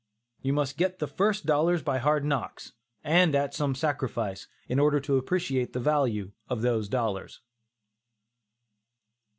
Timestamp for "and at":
3.03-3.53